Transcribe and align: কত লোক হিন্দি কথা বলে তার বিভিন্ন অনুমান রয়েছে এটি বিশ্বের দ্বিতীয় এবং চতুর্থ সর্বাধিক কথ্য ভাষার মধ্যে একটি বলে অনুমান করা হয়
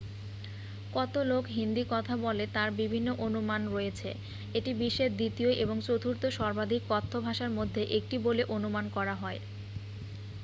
কত 0.93 1.13
লোক 1.25 1.43
হিন্দি 1.51 1.83
কথা 1.89 2.13
বলে 2.25 2.43
তার 2.53 2.69
বিভিন্ন 2.79 3.07
অনুমান 3.25 3.61
রয়েছে 3.67 4.09
এটি 4.53 4.71
বিশ্বের 4.75 5.11
দ্বিতীয় 5.15 5.51
এবং 5.63 5.77
চতুর্থ 5.87 6.23
সর্বাধিক 6.37 6.81
কথ্য 6.89 7.11
ভাষার 7.21 7.51
মধ্যে 7.57 7.81
একটি 7.97 8.15
বলে 8.25 8.43
অনুমান 8.55 8.85
করা 8.95 9.15
হয় 9.15 9.39